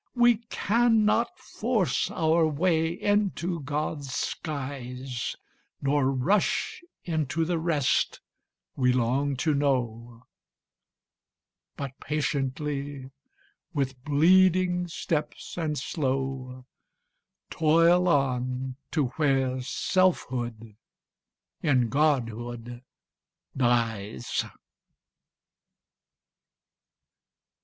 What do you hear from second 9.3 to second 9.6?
to